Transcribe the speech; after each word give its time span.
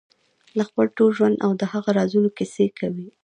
د 0.57 0.59
خپل 0.67 0.85
ټول 0.97 1.09
ژوند 1.17 1.35
او 1.45 1.51
د 1.59 1.61
هغه 1.73 1.89
رازونو 1.99 2.29
کیسې 2.37 2.65
کوي. 2.79 3.07